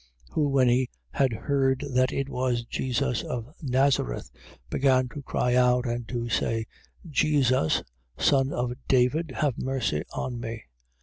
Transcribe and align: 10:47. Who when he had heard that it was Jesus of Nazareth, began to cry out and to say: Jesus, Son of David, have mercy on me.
10:47. 0.29 0.33
Who 0.33 0.49
when 0.49 0.67
he 0.67 0.89
had 1.11 1.31
heard 1.33 1.85
that 1.93 2.11
it 2.11 2.27
was 2.27 2.65
Jesus 2.65 3.21
of 3.21 3.53
Nazareth, 3.61 4.31
began 4.71 5.07
to 5.09 5.21
cry 5.21 5.53
out 5.53 5.85
and 5.85 6.07
to 6.09 6.27
say: 6.27 6.65
Jesus, 7.07 7.83
Son 8.17 8.51
of 8.51 8.73
David, 8.87 9.31
have 9.35 9.59
mercy 9.59 10.01
on 10.11 10.39
me. 10.39 10.63